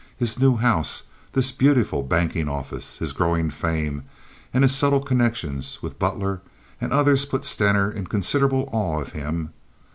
[0.17, 1.03] His new house,
[1.33, 4.05] this beautiful banking office, his growing fame,
[4.51, 6.41] and his subtle connections with Butler
[6.81, 9.53] and others put Stener in considerable awe of him.